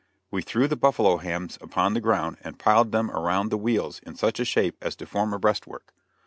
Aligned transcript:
We 0.31 0.41
threw 0.41 0.67
the 0.67 0.75
buffalo 0.75 1.17
hams 1.17 1.59
upon 1.61 1.93
the 1.93 2.01
ground, 2.01 2.37
and 2.43 2.57
piled 2.57 2.91
them 2.91 3.11
around 3.11 3.49
the 3.49 3.55
wheels 3.59 3.99
in 4.03 4.15
such 4.15 4.39
a 4.39 4.45
shape 4.45 4.79
as 4.83 4.95
to 4.95 5.05
form 5.05 5.31
a 5.31 5.37
breastwork. 5.37 5.93